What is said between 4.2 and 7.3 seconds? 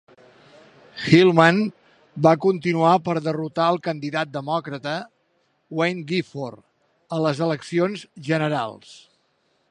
demòcrata, Wayne Gifford, a